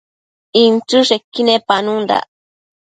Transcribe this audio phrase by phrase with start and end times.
[0.63, 2.25] inchËshequi nepanundac